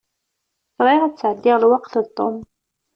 [0.79, 2.35] Bɣiɣ ad sεeddiɣ lweqt d Tom.